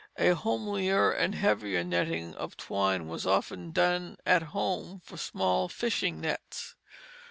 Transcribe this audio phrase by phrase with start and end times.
[0.17, 6.19] A homelier and heavier netting of twine was often done at home for small fishing
[6.21, 6.73] nets.